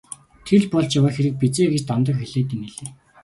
[0.51, 2.89] Тэр л болж яваа хэрэг биз ээ гэж Дондог хэлээд инээлээ.